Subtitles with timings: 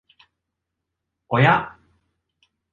[1.29, 1.77] おや！